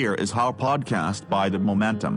[0.00, 2.14] Here is our podcast by The Momentum.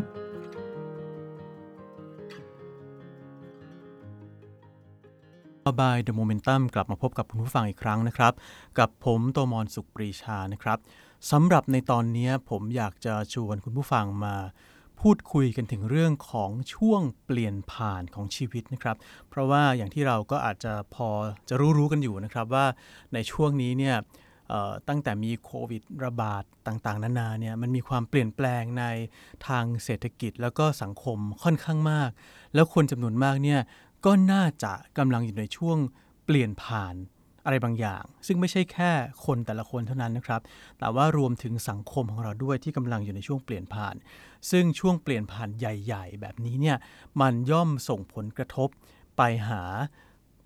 [5.80, 8.34] บาย The Momentum กลับมาพบกับคุณผู้ฟังอีกครั้งนะครับ
[8.80, 10.78] กับผมโตมอนสุขปรีชานะครับ
[11.32, 14.36] สำหรับในตอนนี้ผมอยากจะชวนคุณผู้ฟังมา
[15.02, 18.98] พูดคุยกันถึงเรื่องของช่วงเปลี่ยนผ่านของชีวิตนะครับ
[19.30, 21.10] เพราะว่าอย่างที่เราก็อาจจะพอ
[21.50, 22.66] จะรู้ๆกันอยู่นะครับว่า
[23.14, 23.96] ในช่วงนี้เนี่ย
[24.88, 28.86] ตั้งแต่มีโควิดระบาดต่างๆ นานาเนี่ยมันมีความเปลี่ยนแปลงใน
[29.48, 32.10] ทางเศรษฐกิจแล้วก็สังคมค่อนข้างมาก
[32.54, 33.62] แล้วคนจำนวนมากเนี่ย
[34.06, 35.78] ก็น่าจะกำลังอยู่ในช่วง
[36.26, 36.96] เปลี่ยนผ่าน
[37.46, 38.92] อะไรบางอย่าง ซึ่งไม่ใช่แค่
[39.26, 40.42] คนแต่ละคนเท่านั้นนะครับ
[40.80, 43.96] แต่ว่ารวมถึงสังคมของเราด้วยที่กำลังอยู่ในช่วงเปลี่ยนผ่าน
[44.52, 46.78] ซึ่งช่วงเปลี่ยนผ่านใหญ่ ๆ แบบนี้เนี่ย
[47.22, 48.70] มันย่อมส่งผลกระทบ
[49.18, 49.62] ไปหา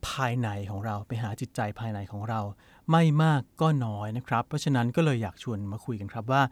[0.08, 2.42] ภายในของเรา ไปหาจิตใจภายในของเรา
[2.92, 6.44] ไม่มากก็น้อยนะครับ เพราะฉะนั้นก็เลยอยากชวนมาคุยกันครับว่า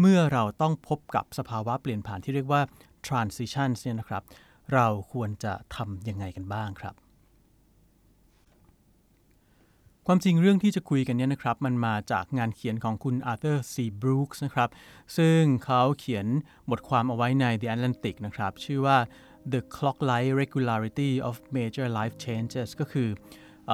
[0.00, 2.62] เมื่อเราต้องพบกับสภาวะเปลี่ยนผ่านที่เรียกว่า
[3.06, 4.22] transition เนี่ยนะครับ
[4.72, 6.94] เราควรจะทำยังไงกันบ้างครับ
[10.06, 14.70] ความจริงเรื่องที่จะคุยกันเนี่ยนะครับ มันมาจากงานเขียนของคุณอาร์เธอร์ซีบรูคส์นะครับ
[15.16, 16.26] ซึ่งเขาเขียน
[16.70, 18.98] บทความเอาไว้ใน The Atlantic นะครับ ชื่อว่า
[19.52, 23.08] The Clock-like Regularity of Major Life Changes ก็คือ
[23.70, 23.72] อ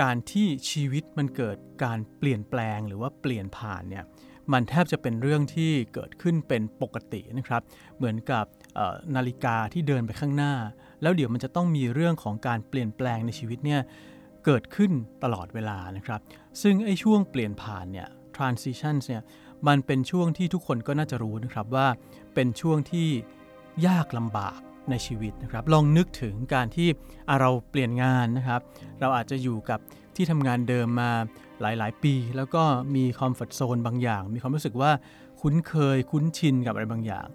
[0.00, 4.04] การที่ชีวิตมันเกิดการเปลี่ยนแปลงหรือว่าเปลี่ยนผ่านเนี่ย
[4.52, 7.62] มันแทบจะเป็นเรื่องที่เกิดขึ้นเป็นปกตินะครับ
[7.96, 8.44] เหมือนกับ
[9.16, 10.54] นาฬิกาที่เดินไปข้างหน้า
[11.02, 13.80] แล้วเดี๋ยวมันจะต้องมีเรื่องของการเปลี่ยนแปลงในชีวิตเนี่ย
[14.44, 14.90] เกิดขึ้น
[15.24, 16.20] ตลอดเวลานะครับ
[16.62, 19.22] ซึ่งไอ้ช่วงเปลี่ยนผ่านเนี่ย transitions เนี่ย
[19.68, 21.86] มันเป็นช่วงที่ทุกคนก็น่าจะรู้นะครับว่า
[22.34, 23.08] เป็นช่วงที่
[23.86, 26.88] ยากลำบาก ในชีวิตนะครับ ลองนึกถึงการที่
[27.40, 28.60] เราเปลี่ยนงานนะครับ
[29.00, 29.80] เราอาจจะอยู่กับ
[30.16, 31.10] ที่ทำงานเดิมมา
[31.60, 32.62] หลาย ๆ ปี แล้วก็
[32.94, 34.90] มีคอมฟอร์ทโซนบางอย่าง มีความรู้สึกว่า
[35.40, 37.28] คุ้นเคยคุ้นชินกับอะไรบางอย่าง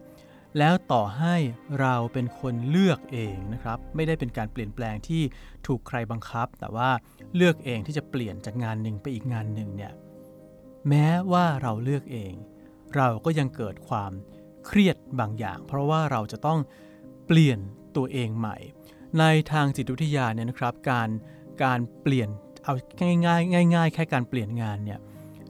[0.60, 1.36] แล้วต่อให้
[1.80, 5.22] เราเป็นคนเลือกเองนะครับ ไม่ได้เป็นการเปลี่ยนแปลงที่
[5.68, 6.90] ถูกใครบังคับ แต่ว่า
[7.36, 9.94] เลือกเองที่จะเปลี่ยนจากงานหนึ่งไปอีกงานหนึ่งเนี่ย
[10.90, 12.34] แม้ว่าเราเลือกเอง
[12.96, 14.12] เราก็ยังเกิดความ
[14.66, 16.60] เครียดบางอย่าง เพราะว่าเราจะต้อง
[17.26, 17.60] เปลี่ยน
[17.96, 18.58] ตัวเองใหม่
[19.20, 21.10] ในทางจิตวิทยาเนี่ยนะครับ การ
[21.64, 22.30] การเปลี่ยน
[22.64, 22.74] เอา
[23.26, 25.00] ง่ายๆง่ายแค่การเปลี่ยนงานเนี่ย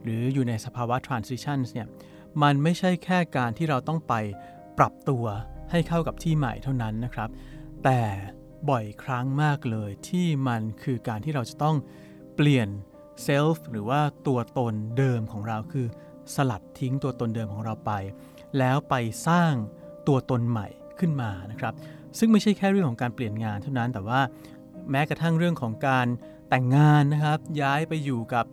[0.02, 1.88] หรืออยู่ในสภาวะ transition เนี่ย
[2.42, 4.14] มันไม่ใช่แค่การที่เราต้องไป
[4.78, 5.24] ปรับตัว
[5.70, 7.30] ให้เข้ากับที่ใหม่เท่านั้นนะครับ
[7.84, 8.00] แต่
[8.70, 11.76] บ่อยครั้งมากเลยที่มันคือการที่เราจะต้อง
[12.36, 12.68] เปลี่ยน
[13.22, 15.86] เซลฟ์หรือว่าตัวตนเดิมของเราคือ
[16.34, 17.92] สลัดทิ้งตัวตนเดิมของเราไป
[18.58, 18.94] แล้วไป
[19.28, 19.52] สร้าง
[20.08, 20.68] ตัวตนใหม่
[21.00, 21.74] ขึ้นมานะครับ
[22.18, 24.20] ซึ่งไม่ใช่แค่เรื่องของการเปลี่ยนงานเท่านั้น แต่ว่า
[24.90, 26.06] แม้กระทั่งเรื่องของการ
[26.48, 28.44] แต่งงานนะครับ ย้ายไปอยู่กับ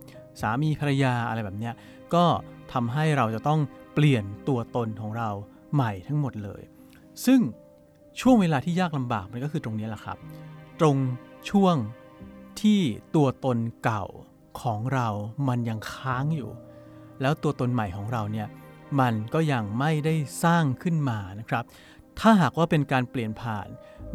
[0.41, 1.71] สามีภรรยาอะไรแบบนี้
[2.13, 2.25] ก็
[2.73, 3.59] ทำให้เราจะต้อง
[3.93, 5.29] เปลี่ยนตัวตนของเรา
[5.73, 6.61] ใหม่ทั้งหมดเลย
[7.25, 7.39] ซึ่ง
[8.19, 10.17] ช่วงเวลาที่ยากลำบากมันก็คือตรงนี้แหละครับ
[10.79, 10.97] ตรง
[11.49, 11.75] ช่วง
[12.61, 12.81] ที่
[13.15, 14.05] ตัวตนเก่า
[14.61, 15.07] ของเรา
[15.47, 16.51] มันยังค้างอยู่
[17.21, 18.47] แล้วตัวตนใหม่ของเราเนี่ย
[18.99, 21.63] มันก็ยังไม่ได้สร้างขึ้นมานะครับ
[22.19, 23.67] ถ้าหากว่าเป็นการเปลี่ยนผ่าน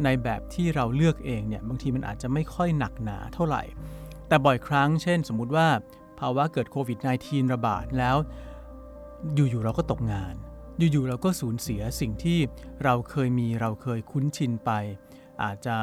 [0.03, 3.63] ในแบบที่เราเลือกเองเนี่ยบางทีมันอาจจะไม่ค่อยหนักหนาเท่าไหร่
[4.27, 5.67] แต่บ่อยครั้งเช่น สมมุติว่า
[6.19, 8.15] ภาวะเกิดโควิด -19 ระบาดแล้ว
[9.35, 10.35] อยู่ๆเราก็ตกงาน
[10.91, 12.39] อยู่ๆเราก็สูญเสียสิ่งที่
[12.83, 14.71] เราเคยมีเราเคยคุ้นชินไป
[15.43, 15.75] อาจจะ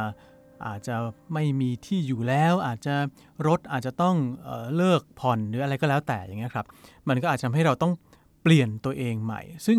[0.67, 0.97] อาจจะ
[1.35, 2.95] ไม่มีที่อยู่แล้ว อาจจะ
[3.47, 6.67] รถอาจจะต้องเออเลิกผ่อนหรืออะไรก็แล้วแต่อย่างเงี้ยครับ
[7.09, 7.93] มันก็อาจจะทำให้เราต้อง
[8.43, 9.79] เปลี่ยนตัวเองใหม่ ซึ่ง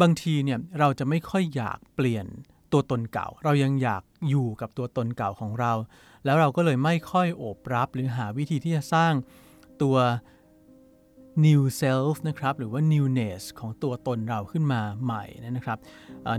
[0.00, 2.26] บางทีเนี่ยเราจะไม่ค่อยอยากเปลี่ยน
[2.72, 5.72] ตัวตนเก่า เรายังอยากอยู่กับตัวตนเก่าของเรา
[6.24, 9.12] แล้วเราก็เลยไม่ค่อยโอบรับหรือหาวิธีที่จะสร้าง
[9.82, 9.96] ตัว
[11.44, 15.24] new self นะครับ หรือว่า newness ของตัวตนเราขึ้นมาใหม่
[15.56, 15.78] นะครับ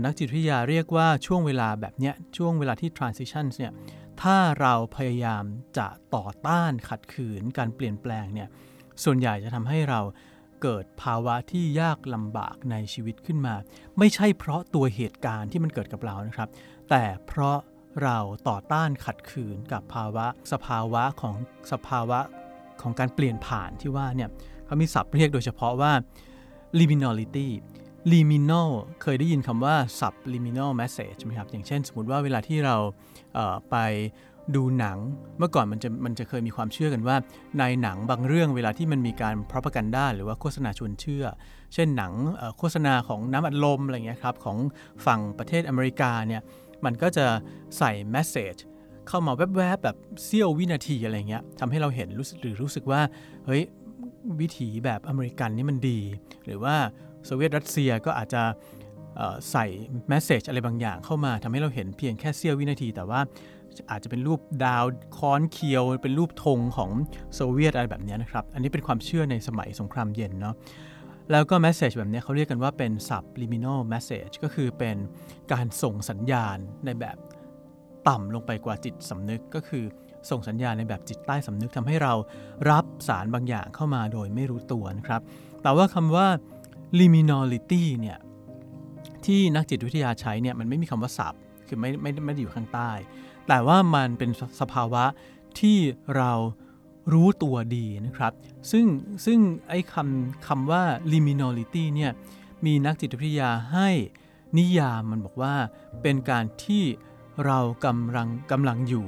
[0.04, 3.72] นักจิตวิทยาเรียกว่าช่วงเวลาแบบเนี้ย ช่วงเวลาที่ transition เนี่ย
[4.22, 5.44] ถ้าเราพยายาม
[5.78, 8.48] จะต่อต้านขัดขืนการเปลี่ยนแปลงเนี่ย
[9.04, 10.00] ส่วนใหญ่จะทำให้เรา
[10.64, 13.54] เกิดภาวะที่ยากลำบากในชีวิตขึ้นมา
[13.98, 16.48] ไม่ใช่เพราะตัวเหตุการณ์ที่มันเกิดกับเรานะครับ
[16.90, 17.58] แต่เพราะ
[18.02, 18.18] เรา
[18.48, 21.36] ต่อต้านขัดขืนกับภาวะสภาวะของ
[21.72, 22.20] สภาวะ
[22.82, 24.30] ของการเปลี่ยนผ่านที่ว่าเนี่ย
[24.66, 25.92] เขามีศัพท์เรียกโดยเฉพาะว่า
[26.78, 27.48] liminality
[28.12, 28.70] liminal
[29.02, 32.76] เคยได้ยินคำว่า subliminal message ไหมครับ อย่างเช่นสมมติว่าเวลาที่เรา
[33.34, 33.76] เไป
[34.56, 34.98] ดูหนัง
[35.38, 37.16] เมื่อก่อนมันจะมันจะเคยมีความเชื่อกันว่า
[37.58, 41.24] ในหนังบางเรื่องเวลาที่มันมีการ propaganda หรือว่าโฆษณาชวนเชื่อ
[41.74, 42.12] เช่นหนัง
[42.58, 44.58] โฆษณาของน้ำอัดลมอะไรเงี้ยครับของ
[45.06, 46.42] ฝั่งประเทศอเมริกาเนี่ย
[46.84, 47.26] มันก็จะ
[47.78, 48.60] ใส่ message
[49.08, 53.00] เข้ามาแวบๆแบบเสี้ยววินาทีอะไรเงี้ยทำให้เราเห็นรู้สึกหรือรู้สึกว่า
[53.46, 53.62] เฮ้ย
[54.40, 56.00] วิถีแบบอเมริกันนี่มันดี
[56.44, 56.74] หรือว่า
[57.24, 58.42] โซเวียตรัสเซียก็อาจจะ
[59.50, 59.66] ใส่
[60.08, 63.20] message อะไรบางอย่างเข้ามาทำให้เราเห็นเพียงแค่เสี้ยววินาที แต่ว่า
[63.90, 64.84] อาจจะเป็นรูปดาว
[65.16, 66.90] ค้อนเคียว เป็นรูปธงของ
[67.34, 70.54] โซเวียตอะไรแบบนี้นะครับ อันนี้เป็นความเชื่อในสมัยสงครามเย็นเนาะ
[71.30, 74.96] แล้วก็ message แบบนี้เขาเรียกกันว่าเป็น subliminal message ก็คือเป็น
[75.52, 77.16] การส่งสัญญาณในแบบ
[78.08, 79.84] ต่ำลงไปกว่าจิตสำนึกก็คือ
[80.30, 82.12] ส่งสัญญาณในแบบจิตใต้สำนึกทำให้เรา
[82.70, 85.20] รับสารบางอย่างเข้ามาโดยไม่รู้ตัวนะครับ
[85.62, 86.26] แต่ว่าคำว่า
[86.98, 88.18] liminality เนี่ย
[89.24, 91.34] ที่นักจิตวิทยาใช้เนี่ยมันไม่มีคำว่าสับ
[91.66, 92.90] คือไม่ไม่ไม่ได้อยู่ข้างใต้
[93.48, 94.30] แต่ว่ามันเป็น
[94.60, 95.04] สภาวะ
[95.60, 95.78] ที่
[96.16, 96.32] เรา
[97.12, 98.32] รู้ตัวดีนะครับ
[98.70, 98.86] ซึ่ง
[99.26, 99.38] ซึ่ง
[99.68, 100.82] ไอ้คำคำว่า
[101.12, 102.12] liminality เนี่ย
[102.66, 103.88] มีนักจิตวิทยาให้
[104.58, 105.54] นิยามมันบอกว่า
[106.02, 106.84] เป็นการที่
[107.46, 109.06] เรากำลังกำลังอยู่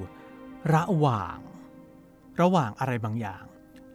[0.74, 1.36] ระหว่าง
[2.40, 3.42] ระหว่างอะไรบางอย่าง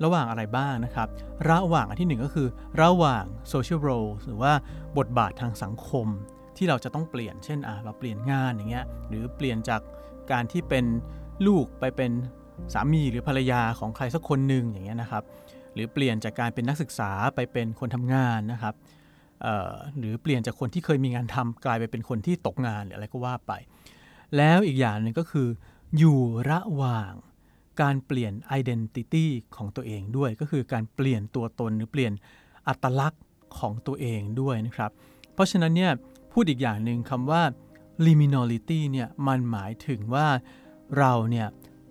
[0.03, 1.07] ระหว่างอะไรบ้างนะครับ
[1.49, 2.47] ระหว่างอันที่หนึ่งก็คือ
[2.81, 3.23] ระหว่าง
[3.53, 4.53] social role หรือว่า
[4.97, 6.07] บทบาททางสังคม
[6.57, 9.81] ที่เราจะต้องเปลี่ยน เช่นอะเราเปลี่ยนงานอย่างเงี้ย หรือเปลี่ยนจาก
[10.31, 10.85] การที่เป็น
[11.47, 12.11] ลูกไปเป็น
[12.73, 15.23] สามีหรือภรรยาของใครสักคนหนึ่งอย่างเงี้ยนะครับ
[15.73, 18.75] หรือเปลี่ยนจากการเป็นนักศึกษาไปเป็นคนทำงานนะครับ
[19.97, 23.53] หรือเปลี่ยนจากคนที่เคยมีงานทำกลายไปเป็นคนที่ตกงานหรืออะไรก็ว่าไป
[24.37, 25.47] แล้วอีกอย่างหนึ่งก็คือ
[25.97, 26.19] อยู่
[26.49, 27.11] ระหว่าง
[27.81, 29.25] การเปลี่ยน identity
[29.55, 32.13] ของตัวเองด้วย ก็คือการเปลี่ยนตัวตนหรือเปลี่ยน
[32.67, 33.23] อัตลักษณ์
[33.59, 34.91] ของตัวเองด้วยนะครับ
[35.33, 35.91] เพราะฉะนั้นเนี่ย
[36.31, 37.41] พูดอีกอย่างหนึ่งคำว่า
[38.05, 40.27] liminality เนี่ยมันหมายถึงว่า
[40.97, 41.47] เราเนี่ย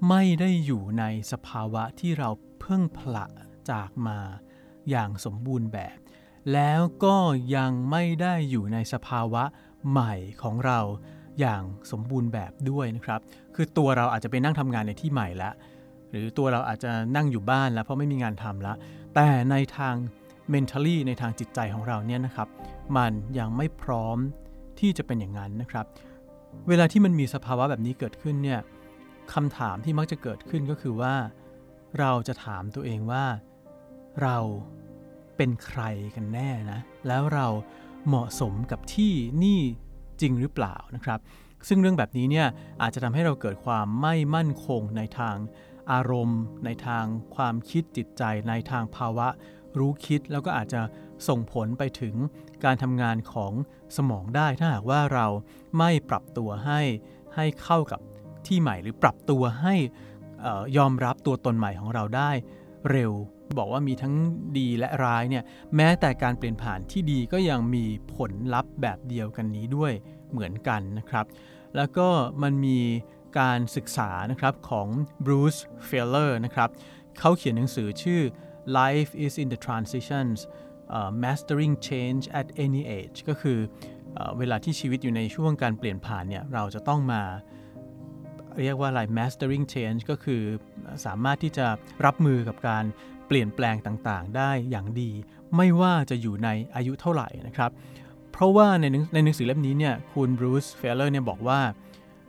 [0.09, 2.29] ไม่ได้อยู่ในสภาวะที่เรา
[2.61, 3.27] เพิ่งผละ
[3.71, 4.19] จากมา
[4.91, 5.97] อย่างสมบูรณ์แบบ
[6.53, 7.17] แล้วก็
[7.57, 9.43] ยังไม่ได้อยู่ในสภาวะ
[9.91, 10.81] ใหม่ของเรา
[11.41, 13.21] อย่างสมบูรณ์แบบด้วยนะครับ
[13.55, 15.55] คือตัวเราอาจจะไปนั่งทำงานในที่ใหม่แล้ว
[16.11, 18.77] หรือตัวเราอาจจะนั่งอยู่บ้านแล้วเพราะไม่มีงานทำแล้ว
[19.15, 19.95] แต่ในทาง
[20.53, 22.49] mentally ในทางจิตใจของเราเนี่ยนะครับ
[22.97, 24.19] มันยังไม่พร้อม
[24.81, 25.87] ที่จะเป็นอย่างนั้นนะครับ
[26.69, 28.61] เวลาที่มันมีสภาวะแบบนี้เกิดขึ้นเนี่ย
[29.33, 31.15] คำถามที่มักจะเกิดขึ้นก็คือว่า
[31.99, 33.25] เราจะถามตัวเองว่า
[34.23, 34.39] เรา
[35.37, 35.83] เป็นใคร
[36.15, 37.47] กันแน่นะ แล้วเรา
[38.07, 39.13] เหมาะสมกับที่
[39.45, 39.61] นี่
[40.21, 41.21] จริงหรือเปล่านะครับ
[41.69, 42.47] ซึ่งเรื่องแบบนี้เนี่ย
[42.83, 45.37] อาจจะทำให้เราเกิดความไม่มั่นคงในทาง
[45.93, 47.05] อารมณ์ ในทาง
[47.37, 49.29] ความคิดจิตใจ ในทางภาวะ
[49.79, 50.81] รู้คิดแล้วก็อาจจะ
[51.29, 52.15] ส่งผลไปถึง
[52.65, 53.53] การทำงานของ
[53.97, 55.27] สมองได้ถ้าหากว่าเรา
[55.79, 56.81] ไม่ปรับตัวให้
[57.35, 58.01] ให้เข้ากับ
[58.47, 59.75] ที่ใหม่ หรือปรับตัวให้
[60.77, 62.31] ยอมรับตัวตนใหม่ของเราได้
[62.91, 63.13] เร็ว
[63.59, 64.15] บอกว่ามีทั้ง
[64.59, 65.45] ดีและร้ายเนี่ย
[65.77, 67.85] แม้แต่การเปลี่ยนผ่านที่ดีก็ยังมี
[68.17, 69.93] ผลลัพธ์แบบเดียวกันนี้ด้วย
[70.31, 71.27] เหมือนกันนะครับ
[71.77, 72.09] แล้วก็
[72.43, 72.81] มันมี
[73.39, 74.89] การศึกษานะครับของ
[75.25, 76.69] Bruce Feller นะครับ
[77.19, 78.23] เขาเขียนหนังสือชื่อ
[78.81, 80.39] Life is in the transitions
[81.23, 83.59] Mastering Change at any age ก็คือ
[84.15, 87.23] เเวลาที่ชีวิตอยู่ในช่วงการเปลี่ยนผ่านเนี่ยเราจะต้องมา
[88.61, 90.43] เรียกว่าอะไร mastering change ก็คือ
[91.07, 91.67] สามารถที่จะ
[92.05, 92.85] รับมือกับการ
[93.27, 95.11] เปลี่ยนแปลงต่างๆ ได้อย่างดี
[95.57, 97.71] ไม่ว่าจะอยู่ในอายุเท่าไหร่นะครับ
[98.33, 98.85] เพราะว่าใน
[99.15, 101.61] ในหนังสือเล่มนี้เนี่ยคุณบรูซเฟลเลอร์เนี่ยบอกว่า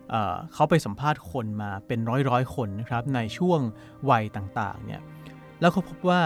[0.09, 3.59] เเขาไปสัมภาษณ์คนมาเป็นร้อยร้อยคนนะครับในช่วง
[4.09, 5.01] วัยต่างๆเนี่ย
[5.61, 6.19] แล้วเขาพบว่า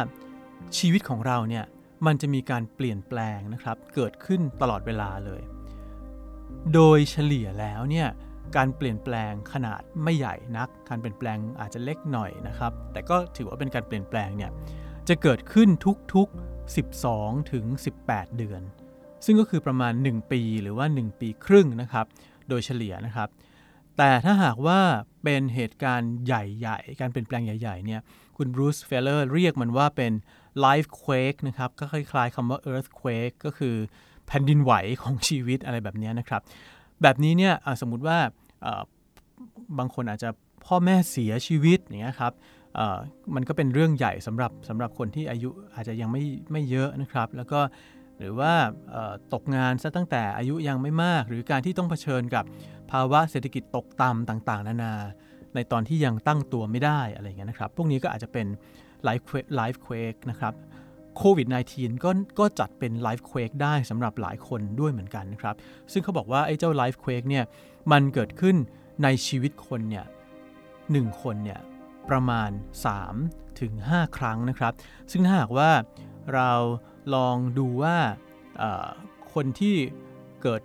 [0.77, 1.65] ชีวิตของเราเนี่ย
[2.06, 5.42] มันจะมีการเปลี่ยนแปลงนะครับเกิดขึ้นตลอดเวลาเลย
[6.73, 8.07] โดยเฉลี่ยแล้วเนี่ย
[8.57, 14.52] การเปลี่ยนแปลงขนาดไม่ใหญ่นัก การเปลี่ยนแปลงอาจจะเล็กหน่อยนะครับ แต่ก็ถือว่าเป็นการเปลี่ยนแปลงเนี่ย
[15.07, 15.69] จะเกิดขึ้น
[16.14, 17.66] ทุกๆ 12 ถึง
[18.02, 18.61] 18 เดือน
[19.25, 22.06] ซึ่งก็คือประมาณ 1 ปีหรือว่า 1 ปีครึ่งนะครับ
[22.49, 23.30] โดยเฉลี่ยนะครับ
[23.97, 24.80] แต่ถ้าหากว่า
[25.23, 28.02] เป็นเหตุการณ์ใหญ่ๆ การเปลี่ยนแปลงใหญ่ๆเนี่ย
[28.37, 30.11] คุณบรูซเฟลเลอร์เรียกมันว่าเป็น
[30.66, 33.75] life quake นะครับ ก็คล้ายๆคำว่า earthquake ก็คือ
[34.28, 36.42] แผ่นดินไหวของชีวิตอะไรแบบนี้นะครับ
[37.02, 38.18] แบบนี้เนี่ยสมมุติว่า
[39.78, 40.30] บางคนอาจจะ
[40.66, 42.33] พ่อแม่เสียชีวิตอย่างเงี้ยครับ
[43.35, 47.59] มันก็เป็นเรื่องใหญ่สำหรับสำหรับคนที่อายุอาจจะยังไม่ไม่เยอะนะครับ แล้วก็
[48.19, 48.54] หรือว่า
[49.34, 52.45] ตกงานซะตั้งแต่อายุยังไม่มาก หรือการที่ต้องเผชิญกับ
[52.92, 54.94] ภาวะเศรษฐกิจตกต่ำต่าง ๆ นานา
[55.56, 58.48] ในตอนที่ยังตั้งตัวไม่ได้อะไรเงี้ยนะครับ พวกนี้ก็อาจจะเป็น
[59.04, 60.54] life lifequake นะครับ
[61.18, 65.56] โควิด -19 ก็ก็จัดเป็น lifequake ได้สำหรับหลายคนด้วยเหมือนกันนะครับ
[65.92, 67.45] ซึ่งเขาบอกว่าไอ้เจ้า lifequake เนี่ย
[67.92, 68.56] มันเกิดขึ้น
[69.04, 70.06] ในชีวิตคนเนี่ย
[70.92, 71.60] หนึ่งคนเนี่ย
[72.10, 72.50] ประมาณ
[73.06, 74.74] 3ถึง5ครั้งนะครับ
[75.12, 75.69] ซึ่งถ้าหากว่า
[76.34, 76.52] เรา
[77.14, 77.97] ลองดูว่า
[79.33, 79.76] คนที่
[80.44, 80.62] เกิด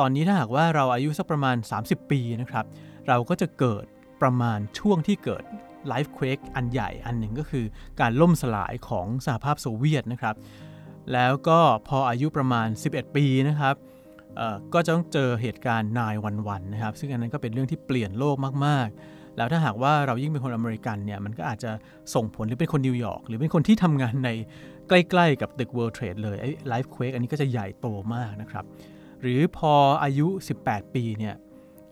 [0.00, 2.64] ตอนนี้ถ้าหากว่าเราอายุสักประมาณ 30 ปีนะครับ
[3.08, 3.84] เราก็จะเกิด
[4.22, 5.44] ประมาณช่วงที่เกิด
[5.88, 7.64] ไลฟ์เควกอันใหญ่อันหนึ่งก็คือ
[8.00, 10.34] การล่มสลายของสหภาพโซเวียตนะครับ
[11.12, 11.58] แล้วก็
[11.88, 13.74] พออายุประมาณ 11 ปีนะครับ
[14.74, 18.36] ก็จะต้องเจอเหตุการณ์ nine one one นะครับ ซึ่งอันนั้นก็เป็นเรื่องที่เปลี่ยนโลก
[18.66, 21.70] มากๆ แล้วถ้าหากว่าเรายิ่งเป็นคนอเมริกันเนี่ยมันก็อาจจะ
[22.14, 24.30] ส่งผลหรือเป็นคนนิวยอร์กหรือเป็นคนที่ทำงานใน
[24.88, 28.64] ใกล้ๆ กับตึก World Trade เลยไอ้ lifequake อันนี้ก็จะใหญ่โตมากนะครับ
[29.20, 29.72] หรือพอ
[30.04, 30.26] อายุ
[30.62, 31.34] 18 ปีเนี่ย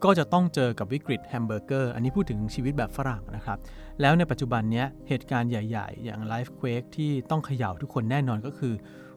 [0.05, 3.59] ก็จะต้องเจอกับวิกฤตแฮมเบอร์เกอร์ อันนี้พูดถึงชีวิตแบบฝรั่งนะครับ
[4.01, 8.75] แล้วในปัจจุบันเนี้ยเหตุการณ์ใหญ่ๆ อย่าง lifequake ที่ต้องเขย่าทุกคนแน่นอนก็คือ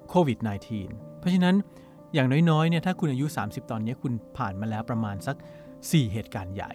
[0.09, 0.37] โควิด
[0.79, 1.55] -19 เพราะฉะนั้น
[2.13, 5.35] อย่างน้อยๆเนี่ยถ้าคุณอายุ 30 ตอนนี้คุณผ่านมาแล้วประมาณสัก
[5.75, 6.71] 4 เหตุการณ์ใหญ่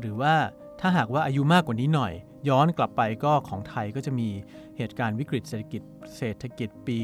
[0.00, 0.34] หรือว่า
[0.80, 2.12] ถ้าหากว่าอายุมากกว่านี้หน่อย
[2.48, 4.28] ย้อนกลับไปก็ของไทยก็จะมี
[4.76, 5.82] เหตุการณ์วิกฤตเศรษฐกิจ
[6.16, 6.98] เศรษฐกิจปี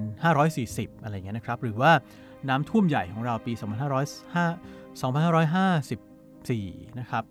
[0.00, 1.92] 2540 อะไรเงี้ยนะครับ หรือว่า
[2.48, 3.52] น้ำท่วมใหญ่ของเราปี
[6.00, 7.24] 2554 นะครับ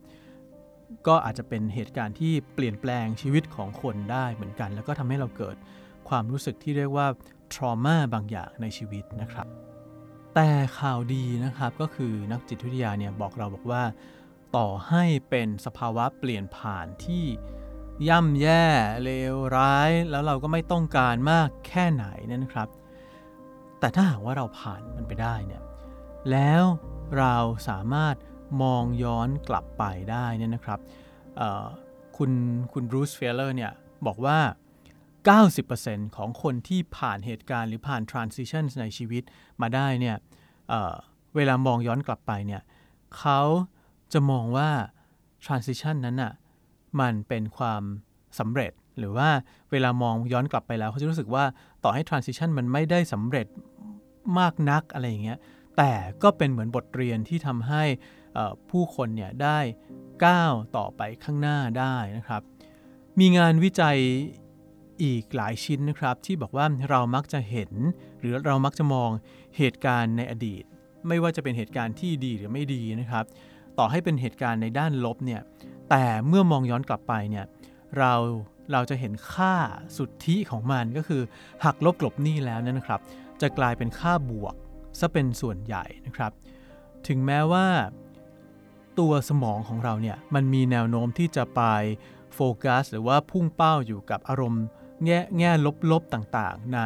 [1.07, 5.55] ก็อาจจะเป็นเหตุการณ์ที่เปลี่ยนแปลงชีวิตของคนได้เหมือนกัน แล้วก็ทำให้เราเกิด
[6.09, 7.07] ความรู้สึกที่เรียกว่า
[7.53, 9.47] ทรมาบางอย่างในชีวิตนะครับ
[10.35, 13.83] แต่ข่าวดีนะครับก็คือนักจิตวิทยาเนี่ยบอกเราบอกว่า
[14.55, 17.25] ต่อให้เป็นสภาวะเปลี่ยนผ่านที่
[18.07, 18.65] ย่ำแย่
[19.03, 22.69] เลวร้าย แล้วเราก็ไม่ต้องการมากแค่ไหนนี่นะครับ
[23.79, 25.61] แต่ถ้าหากว่าเราผ่านมันไปได้เนี่ย
[26.31, 26.63] แล้ว
[27.17, 27.35] เรา
[27.69, 28.15] สามารถ
[28.61, 30.79] มองย้อนกลับไปได้เนี่ยนะครับ
[32.17, 32.31] คุณ
[32.73, 33.71] คุณบรูซเฟลเลอร์เนี่ย
[34.05, 34.39] บอกว่า
[35.27, 39.23] 90%ของคนที่ผ่านเหตุการณ์หรือผ่าน transition ในชีวิต
[39.61, 40.17] มาได้เนี่ย
[40.69, 42.61] เเวลามองย้อนกลับไปเนี่ย
[43.17, 43.41] เขา
[44.13, 44.69] จะมองว่า
[45.45, 46.33] transition นั้นน่ะ
[46.99, 47.81] มันเป็นความ
[48.39, 49.29] สำเร็จ หรือว่า
[49.71, 51.43] เวลามองย้อนกลับไปแล้วเขาจะรู้สึกว่า
[51.83, 53.47] ต่อให้ transition มันไม่ได้สำเร็จ
[54.39, 55.39] มากนักอะไรอย่างเงี้ย
[55.77, 55.91] แต่
[56.23, 57.83] ก็เป็นเหมือนบทเรียนที่ทำให้
[58.69, 59.59] ผู้คนเนี่ยได้
[60.25, 62.41] ก้าวต่อไปข้างหน้าได้นะครับ
[63.19, 63.97] มีงานวิจัย
[65.03, 67.71] อีกหลายชิ้นนะครับ ที่บอกว่าเรามักจะเห็น
[68.19, 69.09] หรือเรามักจะมอง
[69.57, 70.63] เหตุการณ์ในอดีต
[71.07, 73.25] ไม่ว่าจะเป็นเหตุการณ์ที่ดีหรือไม่ดีนะครับ
[73.83, 75.41] ต่อให้เป็นเหตุการณ์ในด้านลบเนี่ย
[75.89, 77.45] แต่เมื่อมองย้อนกลับไปเนี่ย
[77.97, 78.13] เรา
[78.71, 79.55] เราจะเห็นค่า
[79.97, 81.21] สุทธิของมันก็คือ
[81.65, 82.99] หักลบกลบหนี้แล้วนะครับ
[83.41, 84.55] จะกลายเป็นค่าบวก
[84.99, 86.31] ซะเป็นส่วนใหญ่นะครับ
[87.07, 87.67] ถึงแม้ว่า
[88.99, 91.61] ตัวสมองของเราเนี่ยมันมีแนวโน้มที่จะไป
[92.35, 94.63] โฟกัส หรือว่าพุ่งเป้าอยู่กับอารมณ์
[95.05, 95.51] แง่แง่
[95.91, 96.79] ลบๆต่างๆ ใน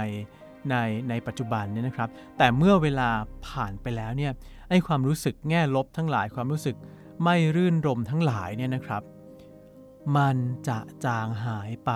[0.72, 0.76] ใน
[1.10, 3.10] ในปัจจุบันเนี่ยนะครับ แต่เมื่อเวลา
[3.48, 4.32] ผ่านไปแล้วเนี่ย
[4.70, 6.76] ไอ้ความรู้สึกแง่ลบทั้งหลายความรู้สึก
[7.24, 9.04] ไม่รื่นรมทั้งหลายเนี่ยนะครับ
[10.18, 10.36] มัน
[10.68, 11.92] จะจางหายไป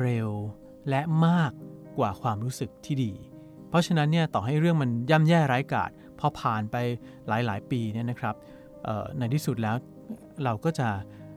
[0.00, 0.30] เร็ว
[0.88, 1.52] และมาก
[1.98, 3.12] กว่าความรู้สึกที่ดี
[3.68, 6.76] เพราะฉะนั้นเนี่ยต่อให้เรื่องมันย่ำแย่ไร้กาศพอผ่านไป
[7.28, 8.34] หลายๆ ปีเนี่ยนะครับ
[9.18, 9.76] ในที่สุดแล้ว
[10.44, 10.88] เราก็จะ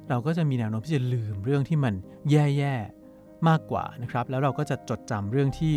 [0.10, 1.94] เราก็จะมีแนวโน้มที่จะลืมเรื่องที่มัน
[2.32, 5.74] แย่ๆมากกว่านะครับ แล้วเราก็จะจดจำเรื่องที่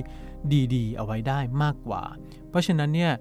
[0.74, 2.02] ดีๆ เอาไว้ได้มากกว่า
[2.48, 3.12] เพราะฉะนั้นเนี่ย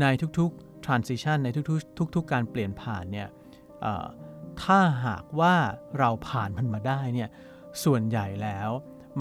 [0.00, 0.04] ใน
[0.38, 3.28] ทุกๆ transition ในทุกๆ ทุกๆ การเปลี่ยนผ่านเนี่ย
[4.62, 5.54] ถ้าหากว่า
[5.98, 7.28] เราผ่านมันมาได้เนี่ย
[7.84, 8.70] ส่วนใหญ่แล้ว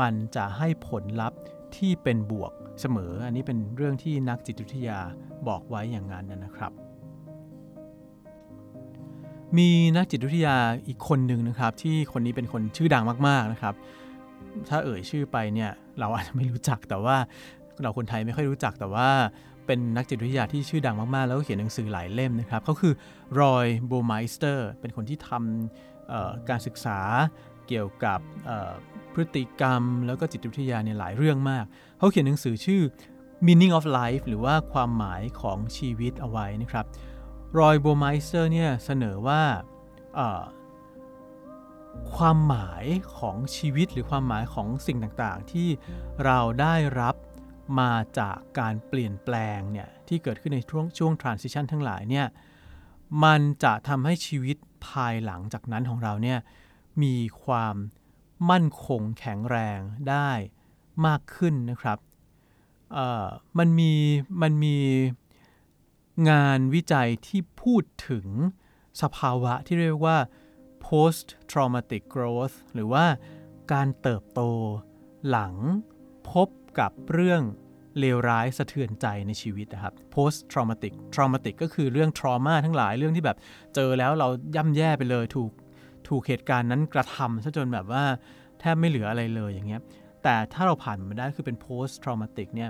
[0.01, 1.39] มันจะให้ผลลัพธ์
[1.75, 2.51] ที่เป็นบวก
[2.81, 4.99] เสมอ อันนี้เป็นเรื่องที่นักจิตวิทยา
[5.47, 6.71] บอกไว้อย่างนั้นนะครับ
[9.57, 13.73] มีนักจิตวิทยาอีกคนหนึ่งนะครับ ที่คนนี้เป็นคนชื่อดังมากๆนะครับ
[14.69, 17.17] ถ้าเอ่ยชื่อไปเนี่ย เราอาจจะไม่รู้จักแต่ว่า
[17.81, 19.09] เราคนไทยไม่ค่อยรู้จักแต่ว่า
[19.65, 22.93] เป็นนักจิตวิทยาที่ชื่อดังมาก ๆ แล้วก็เขียนหนังสือหลายเล่มนะครับเขาคือ
[23.41, 26.99] รอยโบไมสเตอร์เป็นคนที่ทำการศึกษา
[27.67, 28.19] เกี่ยวกับ
[29.13, 31.65] พฤติกรรม แล้วก็จิตวิทยาเนี่ยหลายเรื่องมาก
[31.97, 32.81] เขาเขียนหนังสือชื่อ
[33.45, 36.85] meaning of life หรือว่าความหมายของชีวิตเอาไว้นะครับ
[37.59, 39.41] รอยโบไมสเตอร์เนี่ยเสนอว่า
[42.15, 42.85] ความหมาย
[43.17, 45.67] ของชีวิตหรือความหมายของสิ่งต่างๆ ที่
[46.25, 47.15] เราได้รับ
[47.79, 52.27] มาจากการเปลี่ยนแปลงเนี่ยที่เกิดขึ้นในช่วงช่วง transition ทั้งหลายเนี่ย
[53.23, 56.39] มันจะทำให้ชีวิตภายหลังจากนั้นของเราเนี่ย
[57.03, 57.75] มีความ
[58.49, 59.79] มั่นคงแข็งแรง
[60.09, 60.31] ได้
[61.05, 61.97] มากขึ้นนะครับ
[63.57, 63.93] มันมี
[64.41, 64.77] มันมี
[66.29, 68.27] งานวิจัยที่พูดถึง
[69.01, 70.17] สภาวะที่เรียกว่า
[70.87, 73.05] post traumatic growth หรือว่า
[73.73, 74.41] การเติบโต
[75.29, 75.55] หลัง
[76.31, 76.47] พบ
[76.79, 77.41] กับเรื่อง
[77.99, 83.37] เลวร้ายสะเทือนใจในชีวิตนะครับ post traumatic traumatic ก็คือเรื่อง trauma ทั้งหลายเรื่องที่แบบ
[83.75, 85.51] เจอแล้วเราย่ำแย่ไปเลยถูก
[86.09, 88.03] ถูกเหตุการณ์นั้นกระทำซะจนแบบว่า
[88.59, 89.81] แทบไม่เหลืออะไรเลยอย่างเงี้ย
[90.23, 92.69] แต่ถ้าเราผ่านมาได้คือเป็น post traumatic เนี่ย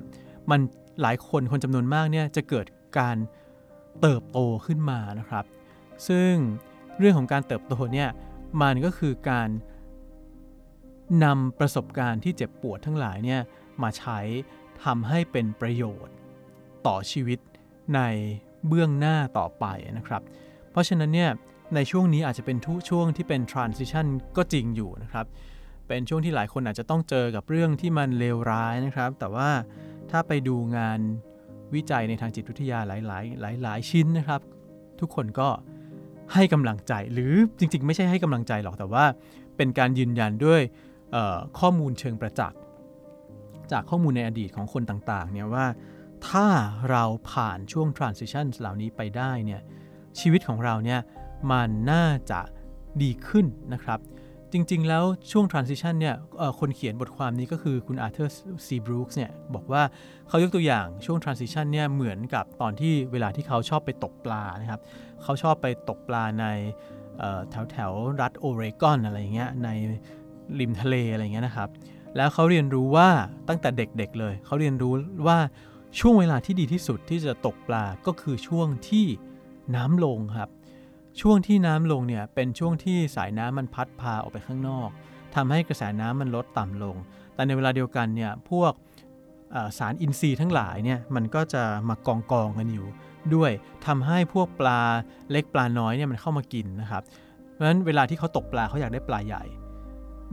[0.52, 0.60] มัน
[1.02, 2.66] หลายคนคนจำนวนมากเนี่ยจะเกิด
[3.00, 3.18] การ
[4.02, 5.46] เติบโตขึ้นมานะครับ
[6.08, 6.34] ซึ่ง
[7.00, 8.10] เรื่องของการเติบโตเนี่ย
[8.62, 9.50] มันก็คือการ
[11.24, 13.42] นำประสบการณ์ที่เจ็บปวดทั้งหลายเนี่ย
[13.84, 14.20] มาใช้
[14.84, 16.14] ทำให้เป็นประโยชน์
[16.88, 17.40] ต่อชีวิต
[17.96, 18.02] ใน
[18.68, 19.66] เบื้องหน้าต่อไป
[19.98, 20.22] นะครับ
[20.72, 21.32] เพราะฉะนั้นเนี่ย
[21.76, 25.26] ในช่วงนี้อาจจะเป็นทุช่วงที่เป็น transition ก็จริงอยู่นะครับ
[25.88, 29.50] เป็นช่วงที่หลายคนอาจจะต้องเจอกับเรื่องที่มันเลวร้ายนะครับ แต่ว่า
[30.12, 31.00] ถ้าไปดูงาน
[31.76, 32.98] วิจัยในทางจิตวิทยาหลา
[33.54, 34.42] ย ๆ หลาย ๆ ชิ้นนะครับ
[35.00, 35.50] ทุกคนก็
[36.34, 39.06] ให้กำลังใจหรือจริงๆ ไม่ใช่ให้กำลังใจหรอกแต่ว่า
[39.58, 40.62] เป็นการยืนยันด้วย
[41.60, 42.58] ข้อมูลเชิงประจักษ์
[43.72, 45.66] จากข้อมูลในอดีตของคนต่างๆเนี่ยว่า
[46.30, 46.48] ถ้า
[46.90, 49.62] เราผ่านช่วง transition เหล่านี้ไปได้เนี่ย
[50.20, 51.00] ชีวิตของเราเนี่ย
[51.52, 52.42] มันน่าจะ
[53.02, 54.00] ดีขึ้นนะครับ
[54.54, 56.16] จริง ๆ แล้วช่วง transition เนี่ย
[56.60, 58.34] คนเขียนบทความนี้ก็คือคุณอาร์เธอร์
[58.68, 59.82] ซีบรูคส์เนี่ยบอกว่า
[60.28, 64.82] เขายกตัวอย่างช่วง transition เนี่ยเหมือนกับตอนที่เวลาที่เขาชอบไปตกปลานะครับ
[65.24, 66.46] เขาชอบไปตกปลาใน
[67.50, 67.92] แถวแถว
[68.22, 69.70] รัฐโอเรกอนอะไรเงี้ยใน
[70.60, 71.70] ริมทะเลอะไรเงี้ยนะครับ
[72.16, 73.10] แล้วเขาเรียนรู้ว่า
[73.48, 74.94] ตั้งแต่เด็กๆเลย เขาเรียนรู้
[75.28, 75.38] ว่า
[76.00, 79.06] ช่วงเวลาที่ดีที่สุดที่จะตกปลาก็คือช่วงที่
[79.76, 80.50] น้ำลงครับ
[81.22, 84.90] ช่วงที่น้ำลงเนี่ยเป็นช่วงที่สายน้ำมันพัดพาออกไปข้างนอก
[85.36, 86.96] ทำให้กระแสน้ำมันลดต่ำลง
[87.34, 88.72] แต่ในเวลาเดียวกันเนี่ยพวก
[89.78, 92.88] สารอินทรีย์ทั้งหลายเนี่ยมันก็จะมากองกองกันอยู่
[93.36, 93.52] ด้วย
[93.88, 94.82] ทำให้พวกปลา
[95.32, 97.04] เล็กปลาน้อยเนี่ยมันเข้ามากินนะครับ
[97.54, 99.44] เพราะฉะนั้นเวลาที่เขาตกปลาเขาอยากได้ปลาใหญ่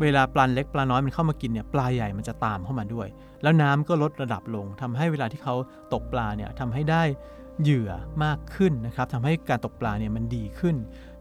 [0.00, 3.08] เวลาปลาเล็กปลาน้อยมันเข้ามากินเนี่ยปลาใหญ่มันจะตามเข้ามาด้วย
[3.42, 5.54] แล้วน้ำก็ลดระดับลงทำให้เวลาที่เขา
[5.92, 7.02] ตกปลาเนี่ยทำให้ได้
[7.62, 7.90] เหยื่อ
[8.24, 10.76] มากขึ้นนะครับทำให้การตกปลาเนี่ยมันดีขึ้น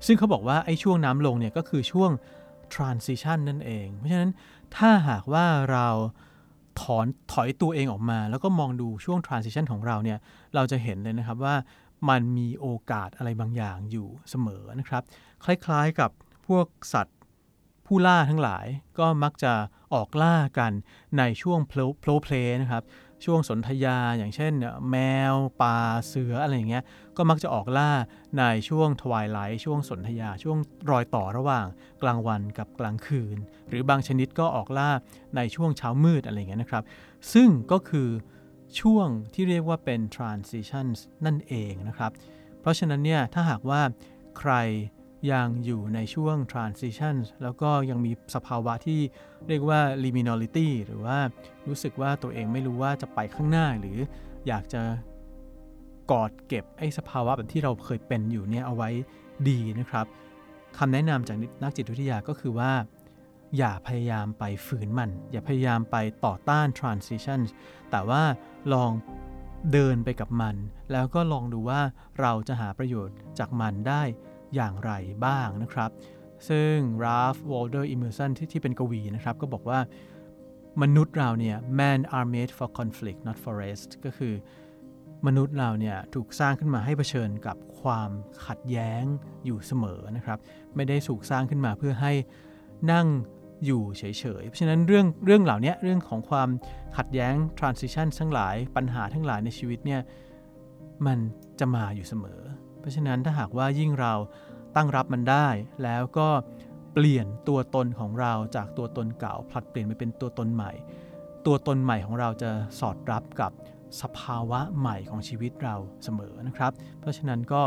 [0.05, 2.11] ซึ่งเขาบอกว่าไอ้ช่วงน้ำลงเนี่ยก็คือช่วง
[2.73, 4.31] transition นั่นเอง เพราะฉะนั้น
[4.75, 5.87] ถ้าหากว่าเรา
[6.81, 10.19] ถอนถอยตัวเองออกมา แล้วก็มองดูช่วง transition ของเราเนี่ย
[10.55, 11.55] เราจะเห็นเลยนะครับว่า
[12.09, 15.03] มันมีโอกาสอะไรบางอย่างอยู่เสมอนะครับ
[15.43, 16.11] คล้ายๆกับ
[16.47, 17.17] พวกสัตว์
[17.85, 18.65] ผู้ล่าทั้งหลาย
[18.99, 19.53] ก็มักจะ
[19.93, 20.71] ออกล่ากัน
[21.17, 22.83] ในช่วงโพลเพลนะครับ
[23.25, 24.53] ช่วงสนธยา อย่างเช่น
[24.89, 24.97] แม
[25.33, 26.83] วปลาเสืออะไรอย่างเงี้ย
[27.17, 27.91] ก็มักจะออกล่า
[28.37, 30.57] ในช่วงทวายไลท์ช่วงสนธยา ช่วง
[30.91, 31.65] รอยต่อระหว่าง
[32.01, 33.37] กลางวันกับกลางคืน
[33.69, 34.89] หรือบางชนิดก็ออกล่า
[35.35, 36.83] ในช่วงเช้ามืดอะไรอย่างเงี้ยนะครับ
[37.33, 38.09] ซึ่งก็คือ
[38.79, 40.87] ช่วงที่เรียกว่าเป็น transition
[41.25, 42.11] นั่นเองนะครับ
[42.61, 43.81] เพราะฉะนั้นเนี่ยถ้าหากว่า
[44.39, 44.53] ใคร
[45.31, 49.01] ยังอยู่ในช่วง transition แล้วก็ยังมีสภาวะที่
[49.47, 51.17] เรียกว่า liminality หรือว่า
[51.67, 53.97] รู้สึกว่าตัวเองไม่รู้ว่าจะไปข้างหน้า หรือ
[54.47, 54.81] อยากจะ
[56.11, 58.89] กอดเก็บไอ้สภาวะแบบที่เราเคยเป็นอยู่เนี่ยเอาไว้
[59.49, 60.05] ดีนะครับ
[60.77, 62.71] คำแนะนำจากนักจิตวิทยาก็คือว่า
[63.57, 67.41] อย่าพยายามไปฝืนมัน อย่าพยายามไปต่อต้าน transition
[67.91, 68.23] แต่ว่า
[68.73, 68.91] ลอง
[69.71, 70.55] เดินไปกับมัน
[70.91, 71.81] แล้วก็ลองดูว่า
[72.19, 74.03] เราจะหาประโยชน์จากมันได้
[74.55, 74.91] อย่างไร
[75.25, 75.91] บ้างนะครับ
[76.49, 79.79] ซึ่ง Ralph Waldo Emerson ที่เป็นกวีนะครับ ก็บอกว่า
[80.81, 84.33] มนุษย์เราเนี่ย man are made for conflict not for rest ก็คือ
[85.27, 88.09] มนุษย์เราเนี่ยถูกสร้างขึ้นมาให้เผชิญกับความ
[88.45, 89.03] ขัดแย้ง
[89.45, 90.39] อยู่เสมอนะครับ
[90.75, 92.11] ไม่ได้ถูกสร้างขึ้นมาเพื่อให้
[92.91, 93.07] นั่ง
[93.65, 94.03] อยู่เฉ
[94.41, 96.49] ยๆ เพราะฉะนั้นเรื่องเรื่องเหล่านี้เรื่องของความ
[96.97, 100.01] ขัดแย้ง transition ทั้งหลายปัญหาทั้งหลายในชีวิตเนี่ย
[101.05, 101.19] มัน
[101.59, 102.41] จะมาอยู่เสมอ
[102.85, 104.13] ราะฉะนั้นถ้าหากว่ายิ่งเรา
[104.75, 105.47] ตั้งรับมันได้
[105.83, 106.29] แล้วก็
[106.93, 110.71] เปลี่ยนตัวตนของเราจากตัวตนเก่าผลัดเปลี่ยนไปเป็นตัวตนใหม่
[111.45, 113.51] ตัวตนใหม่ของเราจะสอดรับกับ
[114.01, 117.63] สภาวะใหม่ของชีวิตเราเสมอนะครับ เพราะฉะนั้นก็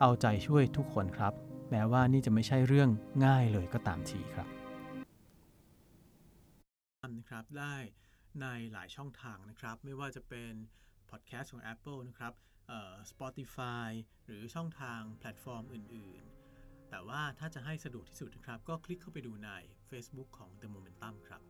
[0.00, 1.32] เอาใจช่วยทุกคนครับ
[1.70, 2.88] แม้ว่านี่จะไม่ใช่เรื่อง
[3.24, 4.46] ง่ายเลยก็ตามทีครับ
[7.18, 7.74] นะครับได้
[8.40, 10.52] ในหลายช่องทางนะครับ ไม่ว่าจะเป็น
[11.10, 12.32] พอดแคสต์ของ Apple นะครับ
[13.10, 13.90] Spotify
[14.26, 16.22] หรือช่องทางแพลตฟอร์มอื่น
[16.56, 19.50] ๆ แต่ว่าถ้าจะให้สะดวกที่สุดนะครับ ก็คลิกเข้าไปดูใน
[19.90, 21.42] Facebook ของ The Momentum ครับ